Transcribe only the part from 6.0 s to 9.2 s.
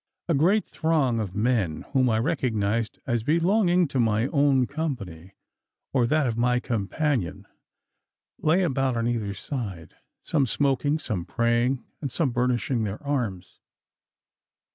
that of my companion, lay about on